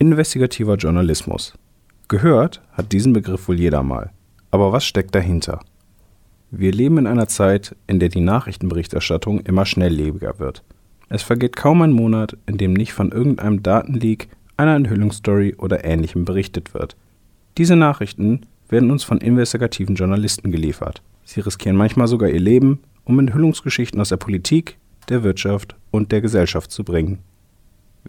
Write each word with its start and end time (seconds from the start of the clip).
Investigativer 0.00 0.76
Journalismus. 0.76 1.54
Gehört 2.06 2.62
hat 2.70 2.92
diesen 2.92 3.12
Begriff 3.12 3.48
wohl 3.48 3.58
jeder 3.58 3.82
mal. 3.82 4.12
Aber 4.52 4.72
was 4.72 4.84
steckt 4.84 5.12
dahinter? 5.12 5.58
Wir 6.52 6.70
leben 6.70 6.98
in 6.98 7.08
einer 7.08 7.26
Zeit, 7.26 7.74
in 7.88 7.98
der 7.98 8.08
die 8.08 8.20
Nachrichtenberichterstattung 8.20 9.40
immer 9.40 9.66
schnelllebiger 9.66 10.38
wird. 10.38 10.62
Es 11.08 11.24
vergeht 11.24 11.56
kaum 11.56 11.82
ein 11.82 11.90
Monat, 11.90 12.36
in 12.46 12.58
dem 12.58 12.74
nicht 12.74 12.92
von 12.92 13.10
irgendeinem 13.10 13.64
Datenleak, 13.64 14.28
einer 14.56 14.76
Enthüllungsstory 14.76 15.56
oder 15.58 15.84
ähnlichem 15.84 16.24
berichtet 16.24 16.74
wird. 16.74 16.96
Diese 17.56 17.74
Nachrichten 17.74 18.42
werden 18.68 18.92
uns 18.92 19.02
von 19.02 19.18
investigativen 19.18 19.96
Journalisten 19.96 20.52
geliefert. 20.52 21.02
Sie 21.24 21.40
riskieren 21.40 21.76
manchmal 21.76 22.06
sogar 22.06 22.28
ihr 22.28 22.38
Leben, 22.38 22.78
um 23.04 23.18
Enthüllungsgeschichten 23.18 24.00
aus 24.00 24.10
der 24.10 24.16
Politik, 24.16 24.78
der 25.08 25.24
Wirtschaft 25.24 25.74
und 25.90 26.12
der 26.12 26.20
Gesellschaft 26.20 26.70
zu 26.70 26.84
bringen. 26.84 27.18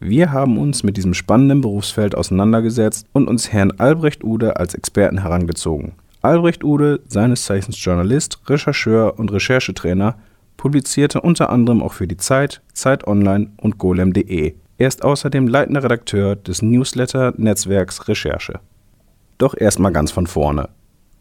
Wir 0.01 0.31
haben 0.31 0.57
uns 0.57 0.83
mit 0.83 0.95
diesem 0.95 1.13
spannenden 1.13 1.59
Berufsfeld 1.59 2.15
auseinandergesetzt 2.15 3.05
und 3.11 3.27
uns 3.27 3.51
Herrn 3.51 3.71
Albrecht 3.79 4.23
Ude 4.23 4.55
als 4.55 4.73
Experten 4.73 5.23
herangezogen. 5.23 5.91
Albrecht 6.21 6.63
Ude, 6.63 7.01
seines 7.05 7.43
Zeichens 7.43 7.83
Journalist, 7.83 8.39
Rechercheur 8.49 9.19
und 9.19 9.29
Recherchetrainer, 9.33 10.15
publizierte 10.55 11.19
unter 11.19 11.49
anderem 11.49 11.83
auch 11.83 11.91
für 11.91 12.07
die 12.07 12.15
Zeit, 12.15 12.61
Zeit 12.71 13.07
Online 13.07 13.51
und 13.57 13.77
golem.de. 13.77 14.53
Er 14.77 14.87
ist 14.87 15.03
außerdem 15.03 15.49
leitender 15.49 15.83
Redakteur 15.83 16.37
des 16.37 16.61
Newsletter-Netzwerks 16.61 18.07
Recherche. 18.07 18.61
Doch 19.37 19.53
erstmal 19.57 19.91
ganz 19.91 20.11
von 20.11 20.27
vorne. 20.27 20.69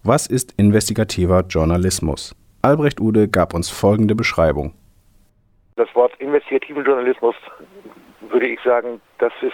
Was 0.05 0.29
ist 0.29 0.55
investigativer 0.57 1.45
Journalismus? 1.49 2.33
Albrecht 2.63 3.01
Ude 3.01 3.27
gab 3.27 3.55
uns 3.55 3.71
folgende 3.71 4.15
Beschreibung. 4.15 4.73
Das 5.75 5.93
Wort 5.95 6.13
investigativen 6.21 6.85
Journalismus 6.85 7.35
würde 8.31 8.47
ich 8.47 8.61
sagen, 8.65 9.01
das 9.19 9.33
ist 9.43 9.53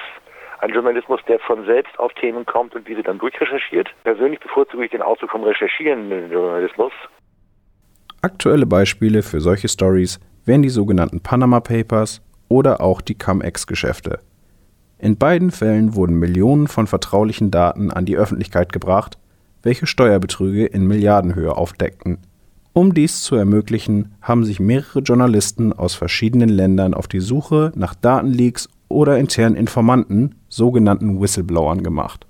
ein 0.60 0.70
Journalismus, 0.70 1.20
der 1.28 1.38
von 1.41 1.64
selbst 1.66 1.98
auf 1.98 2.12
Themen 2.14 2.46
kommt 2.46 2.74
und 2.74 2.88
diese 2.88 3.02
dann 3.02 3.19
durchrecherchiert. 3.19 3.88
Persönlich 4.05 4.41
bevorzuge 4.41 4.84
ich 4.84 4.91
den 4.91 5.03
Ausdruck 5.03 5.31
vom 5.31 5.44
recherchierenden 5.44 6.31
Journalismus. 6.31 6.92
Aktuelle 8.22 8.66
Beispiele 8.66 9.22
für 9.22 9.41
solche 9.41 9.69
Stories 9.69 10.19
wären 10.47 10.62
die 10.62 10.70
sogenannten 10.70 11.20
Panama 11.22 11.61
Papers 11.61 12.22
oder 12.48 12.81
auch 12.81 13.00
die 13.00 13.19
Cum-Ex-Geschäfte. 13.19 14.20
In 14.98 15.19
beiden 15.19 15.50
Fällen 15.50 15.94
wurden 15.94 16.19
Millionen 16.19 16.66
von 16.66 16.86
vertraulichen 16.86 17.50
Daten 17.50 17.91
an 17.91 18.06
die 18.06 18.16
Öffentlichkeit 18.16 18.72
gebracht, 18.72 19.19
welche 19.62 19.86
Steuerbetrüge 19.86 20.66
in 20.66 20.86
Milliardenhöhe 20.86 21.55
aufdeckten. 21.56 22.19
Um 22.77 22.92
dies 22.92 23.22
zu 23.22 23.36
ermöglichen, 23.36 24.17
haben 24.20 24.42
sich 24.42 24.58
mehrere 24.58 24.98
Journalisten 24.98 25.72
aus 25.72 25.94
verschiedenen 25.94 26.48
Ländern 26.48 26.92
auf 26.92 27.06
die 27.06 27.20
Suche 27.20 27.70
nach 27.77 27.94
Datenleaks 27.94 28.69
oder 28.89 29.16
internen 29.16 29.55
Informanten, 29.55 30.42
sogenannten 30.48 31.22
Whistleblowern, 31.22 31.84
gemacht. 31.84 32.27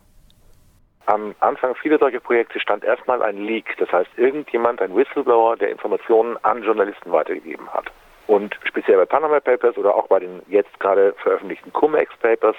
Am 1.07 1.35
Anfang 1.41 1.75
vieler 1.77 1.99
solcher 1.99 2.21
Projekte 2.21 2.61
stand 2.61 2.85
erstmal 2.85 3.23
ein 3.23 3.39
Leak, 3.39 3.75
das 3.79 3.91
heißt 3.91 4.11
irgendjemand, 4.19 4.83
ein 4.83 4.95
Whistleblower, 4.95 5.57
der 5.57 5.71
Informationen 5.71 6.37
an 6.43 6.63
Journalisten 6.63 7.11
weitergegeben 7.11 7.67
hat. 7.71 7.91
Und 8.27 8.55
speziell 8.67 8.99
bei 8.99 9.07
Panama 9.07 9.41
Papers 9.41 9.79
oder 9.79 9.95
auch 9.95 10.09
bei 10.09 10.21
den 10.21 10.43
jetzt 10.49 10.79
gerade 10.79 11.15
veröffentlichten 11.23 11.73
Cum-Ex 11.73 12.13
Papers 12.21 12.57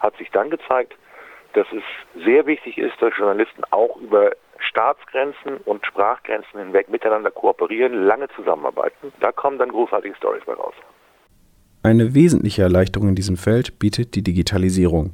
hat 0.00 0.16
sich 0.16 0.28
dann 0.32 0.50
gezeigt, 0.50 0.96
dass 1.52 1.68
es 1.70 1.84
sehr 2.24 2.46
wichtig 2.46 2.78
ist, 2.78 3.00
dass 3.00 3.16
Journalisten 3.16 3.62
auch 3.70 3.96
über 3.98 4.32
Staatsgrenzen 4.68 5.56
und 5.64 5.84
Sprachgrenzen 5.86 6.60
hinweg 6.60 6.88
miteinander 6.88 7.30
kooperieren, 7.30 8.04
lange 8.04 8.28
zusammenarbeiten. 8.36 9.12
Da 9.20 9.32
kommen 9.32 9.58
dann 9.58 9.70
großartige 9.70 10.14
Stories 10.16 10.44
bei 10.46 10.54
raus. 10.54 10.74
Eine 11.82 12.14
wesentliche 12.14 12.62
Erleichterung 12.62 13.08
in 13.08 13.14
diesem 13.14 13.36
Feld 13.36 13.78
bietet 13.78 14.14
die 14.14 14.22
Digitalisierung. 14.22 15.12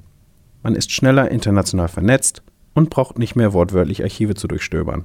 Man 0.63 0.75
ist 0.75 0.93
schneller 0.93 1.31
international 1.31 1.89
vernetzt 1.89 2.43
und 2.75 2.91
braucht 2.91 3.19
nicht 3.19 3.37
mehr 3.37 3.53
wortwörtlich 3.53 4.03
Archive 4.03 4.35
zu 4.35 4.49
durchstöbern. 4.49 5.05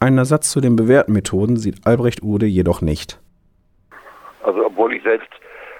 Einen 0.00 0.18
Ersatz 0.18 0.50
zu 0.50 0.60
den 0.60 0.76
bewährten 0.76 1.12
Methoden 1.12 1.56
sieht 1.56 1.86
Albrecht 1.86 2.22
Ude 2.22 2.46
jedoch 2.46 2.80
nicht. 2.80 3.20
Also 4.42 4.64
obwohl 4.64 4.94
ich 4.94 5.02
selbst 5.02 5.28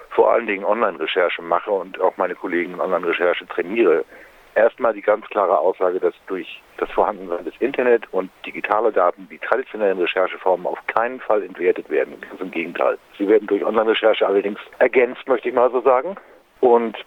vor 0.09 0.31
allen 0.31 0.45
Dingen 0.45 0.65
Online-Recherche 0.65 1.41
mache 1.41 1.71
und 1.71 1.99
auch 2.01 2.17
meine 2.17 2.35
Kollegen 2.35 2.73
in 2.73 2.81
Online-Recherche 2.81 3.47
trainiere, 3.47 4.03
erstmal 4.55 4.93
die 4.93 5.01
ganz 5.01 5.25
klare 5.27 5.57
Aussage, 5.57 5.99
dass 5.99 6.13
durch 6.27 6.61
das 6.77 6.89
Vorhandensein 6.91 7.45
des 7.45 7.53
Internet 7.59 8.11
und 8.11 8.29
digitale 8.45 8.91
Daten 8.91 9.27
die 9.29 9.37
traditionellen 9.37 9.99
Rechercheformen 9.99 10.65
auf 10.65 10.79
keinen 10.87 11.19
Fall 11.19 11.43
entwertet 11.43 11.89
werden. 11.89 12.19
Ganz 12.21 12.41
im 12.41 12.51
Gegenteil. 12.51 12.97
Sie 13.17 13.27
werden 13.27 13.47
durch 13.47 13.63
Online-Recherche 13.63 14.25
allerdings 14.25 14.59
ergänzt, 14.79 15.27
möchte 15.27 15.49
ich 15.49 15.55
mal 15.55 15.71
so 15.71 15.81
sagen. 15.81 16.15
Und 16.59 16.97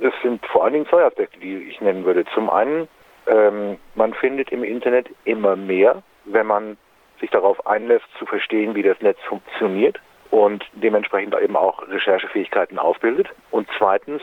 es 0.00 0.12
sind 0.22 0.44
vor 0.46 0.64
allen 0.64 0.72
Dingen 0.72 0.86
zwei 0.86 1.04
Aspekte, 1.04 1.38
die 1.38 1.56
ich 1.58 1.80
nennen 1.80 2.04
würde. 2.04 2.24
Zum 2.34 2.50
einen, 2.50 2.88
ähm, 3.26 3.78
man 3.94 4.14
findet 4.14 4.50
im 4.50 4.64
Internet 4.64 5.08
immer 5.24 5.56
mehr, 5.56 6.02
wenn 6.24 6.46
man 6.46 6.76
sich 7.20 7.30
darauf 7.30 7.66
einlässt, 7.66 8.06
zu 8.18 8.26
verstehen, 8.26 8.74
wie 8.74 8.82
das 8.82 9.00
Netz 9.00 9.18
funktioniert 9.28 10.00
und 10.30 10.64
dementsprechend 10.72 11.34
eben 11.40 11.56
auch 11.56 11.86
Recherchefähigkeiten 11.88 12.78
aufbildet. 12.78 13.28
Und 13.50 13.68
zweitens, 13.78 14.22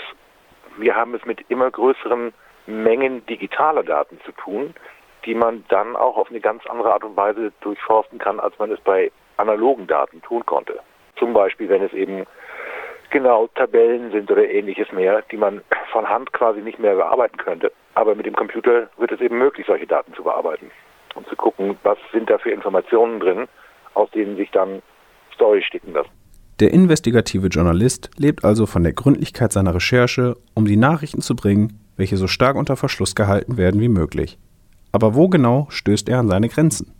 wir 0.77 0.95
haben 0.95 1.13
es 1.15 1.25
mit 1.25 1.39
immer 1.49 1.71
größeren 1.71 2.33
Mengen 2.69 3.25
digitaler 3.25 3.83
Daten 3.83 4.19
zu 4.25 4.31
tun, 4.31 4.73
die 5.25 5.33
man 5.33 5.65
dann 5.69 5.95
auch 5.95 6.17
auf 6.17 6.29
eine 6.29 6.39
ganz 6.39 6.65
andere 6.67 6.93
Art 6.93 7.03
und 7.03 7.17
Weise 7.17 7.51
durchforsten 7.61 8.19
kann, 8.19 8.39
als 8.39 8.57
man 8.59 8.71
es 8.71 8.79
bei 8.81 9.11
analogen 9.37 9.87
Daten 9.87 10.21
tun 10.21 10.45
konnte. 10.45 10.79
Zum 11.17 11.33
Beispiel, 11.33 11.67
wenn 11.69 11.83
es 11.83 11.93
eben 11.93 12.25
genau 13.09 13.47
Tabellen 13.55 14.11
sind 14.11 14.31
oder 14.31 14.47
ähnliches 14.47 14.91
mehr, 14.91 15.23
die 15.31 15.37
man 15.37 15.61
von 15.91 16.07
Hand 16.07 16.31
quasi 16.33 16.61
nicht 16.61 16.79
mehr 16.79 16.95
bearbeiten 16.95 17.37
könnte. 17.37 17.71
Aber 17.95 18.15
mit 18.15 18.25
dem 18.25 18.35
Computer 18.35 18.89
wird 18.97 19.11
es 19.11 19.19
eben 19.19 19.37
möglich, 19.37 19.65
solche 19.67 19.87
Daten 19.87 20.13
zu 20.13 20.23
bearbeiten 20.23 20.71
und 21.15 21.27
zu 21.27 21.35
gucken, 21.35 21.77
was 21.83 21.97
sind 22.13 22.29
da 22.29 22.37
für 22.37 22.51
Informationen 22.51 23.19
drin, 23.19 23.47
aus 23.93 24.09
denen 24.11 24.37
sich 24.37 24.51
dann 24.51 24.81
Story 25.33 25.61
sticken 25.63 25.93
lassen. 25.93 26.11
Der 26.59 26.71
investigative 26.73 27.47
Journalist 27.47 28.11
lebt 28.17 28.43
also 28.43 28.65
von 28.65 28.83
der 28.83 28.93
Gründlichkeit 28.93 29.51
seiner 29.53 29.73
Recherche, 29.73 30.35
um 30.53 30.65
die 30.65 30.75
Nachrichten 30.75 31.21
zu 31.21 31.35
bringen, 31.35 31.79
welche 31.99 32.17
so 32.17 32.27
stark 32.27 32.55
unter 32.55 32.77
Verschluss 32.77 33.13
gehalten 33.13 33.57
werden 33.57 33.79
wie 33.81 33.89
möglich. 33.89 34.39
Aber 34.91 35.13
wo 35.13 35.27
genau 35.27 35.67
stößt 35.69 36.09
er 36.09 36.19
an 36.19 36.29
seine 36.29 36.49
Grenzen? 36.49 36.95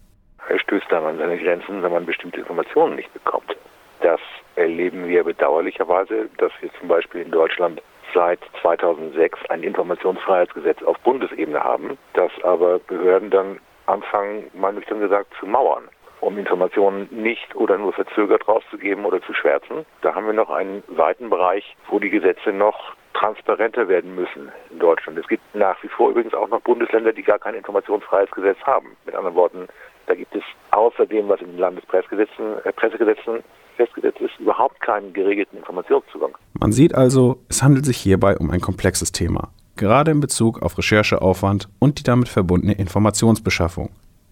Er 0.47 0.59
stößt 0.59 0.85
dann 0.89 1.05
an 1.05 1.17
seine 1.17 1.37
Grenzen, 1.37 1.81
wenn 1.81 1.91
man 1.91 2.05
bestimmte 2.05 2.39
Informationen 2.39 2.95
nicht 2.95 3.11
bekommt. 3.13 3.55
Das 4.01 4.19
erleben 4.55 5.07
wir 5.07 5.23
bedauerlicherweise, 5.23 6.29
dass 6.37 6.51
wir 6.61 6.69
zum 6.79 6.87
Beispiel 6.87 7.21
in 7.21 7.31
Deutschland 7.31 7.81
seit 8.13 8.39
2006 8.61 9.39
ein 9.49 9.63
Informationsfreiheitsgesetz 9.63 10.81
auf 10.83 10.99
Bundesebene 10.99 11.63
haben, 11.63 11.97
das 12.13 12.31
aber 12.43 12.79
Behörden 12.79 13.29
dann 13.29 13.59
anfangen, 13.85 14.45
mal 14.53 14.73
nüchtern 14.73 14.99
gesagt, 14.99 15.33
zu 15.39 15.45
mauern, 15.45 15.83
um 16.21 16.37
Informationen 16.37 17.07
nicht 17.11 17.55
oder 17.55 17.77
nur 17.77 17.93
verzögert 17.93 18.47
rauszugeben 18.47 19.05
oder 19.05 19.21
zu 19.21 19.33
schwärzen. 19.33 19.85
Da 20.01 20.15
haben 20.15 20.25
wir 20.25 20.33
noch 20.33 20.49
einen 20.49 20.83
weiten 20.87 21.29
Bereich, 21.29 21.75
wo 21.89 21.99
die 21.99 22.09
Gesetze 22.09 22.51
noch 22.51 22.95
transparenter 23.13 23.87
werden 23.87 24.15
müssen 24.15 24.51
in 24.71 24.79
Deutschland. 24.79 25.17
Es 25.17 25.27
gibt 25.27 25.43
nach 25.53 25.81
wie 25.83 25.87
vor 25.87 26.11
übrigens 26.11 26.33
auch 26.33 26.47
noch 26.47 26.61
Bundesländer, 26.61 27.11
die 27.11 27.23
gar 27.23 27.39
kein 27.39 27.55
Informationsfreiheitsgesetz 27.55 28.57
haben. 28.63 28.95
Mit 29.05 29.15
anderen 29.15 29.35
Worten, 29.35 29.67
da 30.07 30.15
gibt 30.15 30.35
es 30.35 30.43
außer 30.71 31.05
dem, 31.05 31.27
was 31.27 31.41
in 31.41 31.47
den 31.47 31.57
Landespressegesetzen 31.57 32.63
äh, 32.63 33.41
festgesetzt 33.75 34.19
ist, 34.21 34.39
überhaupt 34.39 34.79
keinen 34.81 35.13
geregelten 35.13 35.57
Informationszugang. 35.57 36.37
Man 36.53 36.71
sieht 36.71 36.93
also, 36.95 37.39
es 37.49 37.63
handelt 37.63 37.85
sich 37.85 37.97
hierbei 37.97 38.37
um 38.37 38.51
ein 38.51 38.59
komplexes 38.59 39.11
Thema, 39.11 39.49
gerade 39.75 40.11
in 40.11 40.19
Bezug 40.19 40.61
auf 40.61 40.77
Rechercheaufwand 40.77 41.69
und 41.79 41.99
die 41.99 42.03
damit 42.03 42.27
verbundene 42.27 42.73
Informationsbeschaffung. 42.73 43.89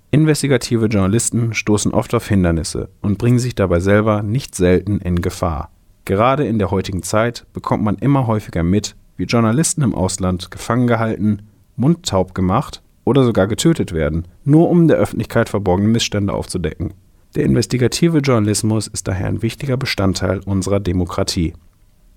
Investigative 0.09 0.85
Journalisten 0.85 1.53
stoßen 1.53 1.94
oft 1.94 2.13
auf 2.13 2.29
Hindernisse 2.29 2.88
und 3.01 3.18
bringen 3.18 3.40
sich 3.40 3.56
dabei 3.56 3.81
selber 3.81 4.23
nicht 4.23 4.56
selten 4.56 5.00
in 5.00 5.22
Gefahr. 5.22 5.69
Gerade 6.06 6.47
in 6.47 6.59
der 6.59 6.72
heutigen 6.72 7.03
Zeit 7.03 7.45
bekommt 7.51 7.84
man 7.84 7.97
immer 7.97 8.25
häufiger 8.25 8.63
mit, 8.63 8.95
wie 9.18 9.25
Journalisten 9.25 9.81
im 9.81 9.94
Ausland 9.94 10.50
gefangen 10.50 10.88
gehalten, 10.88 11.50
mundtaub 11.75 12.33
gemacht 12.33 12.81
oder 13.04 13.25
sogar 13.25 13.48
getötet 13.48 13.92
werden, 13.92 14.25
nur 14.45 14.69
um 14.69 14.88
der 14.88 14.95
Öffentlichkeit 14.95 15.50
verborgene 15.50 15.89
Missstände 15.89 16.31
aufzudecken. 16.31 16.94
Der 17.36 17.44
investigative 17.44 18.19
Journalismus 18.19 18.88
ist 18.88 19.09
daher 19.09 19.27
ein 19.27 19.42
wichtiger 19.42 19.75
Bestandteil 19.75 20.39
unserer 20.45 20.80
Demokratie. 20.80 21.54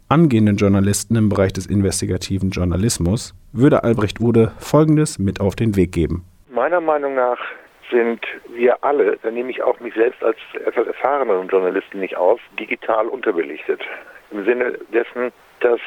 Angehenden 0.08 0.56
Journalisten 0.56 1.16
im 1.16 1.28
Bereich 1.28 1.52
des 1.52 1.66
investigativen 1.66 2.50
Journalismus 2.50 3.34
würde 3.52 3.82
Albrecht 3.82 4.20
Ude 4.20 4.52
Folgendes 4.58 5.18
mit 5.18 5.40
auf 5.40 5.56
den 5.56 5.74
Weg 5.74 5.90
geben. 5.90 6.24
Meiner 6.52 6.80
Meinung 6.80 7.16
nach 7.16 7.38
sind 7.90 8.20
wir 8.48 8.82
alle, 8.82 9.18
da 9.22 9.30
nehme 9.30 9.50
ich 9.50 9.62
auch 9.62 9.78
mich 9.80 9.94
selbst 9.94 10.22
als 10.22 10.38
etwas 10.54 10.86
erfahreneren 10.86 11.48
Journalisten 11.48 12.00
nicht 12.00 12.16
aus, 12.16 12.40
digital 12.58 13.06
unterbelichtet. 13.06 13.80
Im 14.30 14.44
Sinne 14.44 14.78
dessen, 14.92 15.32
dass 15.60 15.80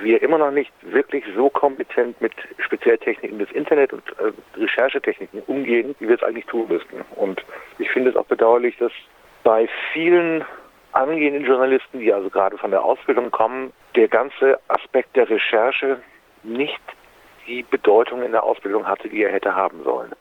wir 0.00 0.22
immer 0.22 0.38
noch 0.38 0.50
nicht 0.50 0.72
wirklich 0.82 1.24
so 1.36 1.50
kompetent 1.50 2.20
mit 2.20 2.32
Spezialtechniken 2.58 3.38
des 3.38 3.50
Internet 3.52 3.92
und 3.92 4.02
äh, 4.18 4.32
Recherchetechniken 4.58 5.42
umgehen, 5.46 5.94
wie 5.98 6.08
wir 6.08 6.16
es 6.16 6.22
eigentlich 6.22 6.46
tun 6.46 6.66
müssten. 6.68 7.02
Und 7.16 7.44
ich 7.78 7.90
finde 7.90 8.10
es 8.10 8.16
auch 8.16 8.24
bedauerlich, 8.24 8.76
dass 8.78 8.92
bei 9.44 9.68
vielen 9.92 10.44
angehenden 10.92 11.44
Journalisten, 11.44 12.00
die 12.00 12.12
also 12.12 12.30
gerade 12.30 12.56
von 12.58 12.70
der 12.70 12.84
Ausbildung 12.84 13.30
kommen, 13.30 13.72
der 13.96 14.08
ganze 14.08 14.58
Aspekt 14.68 15.16
der 15.16 15.28
Recherche 15.28 16.00
nicht 16.42 16.80
die 17.46 17.62
Bedeutung 17.62 18.22
in 18.22 18.32
der 18.32 18.44
Ausbildung 18.44 18.86
hatte, 18.86 19.08
die 19.08 19.22
er 19.22 19.32
hätte 19.32 19.54
haben 19.54 19.82
sollen. 19.82 20.12